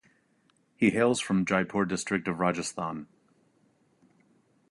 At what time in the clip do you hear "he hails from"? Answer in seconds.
0.77-1.45